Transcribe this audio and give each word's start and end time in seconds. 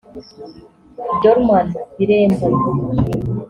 Dorman 1.21 1.67
Birembo 1.97 2.45